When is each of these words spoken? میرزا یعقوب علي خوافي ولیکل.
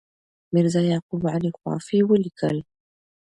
میرزا 0.53 0.81
یعقوب 0.91 1.23
علي 1.35 1.49
خوافي 1.57 1.99
ولیکل. 2.05 2.57